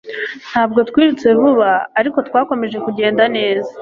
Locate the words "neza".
3.35-3.69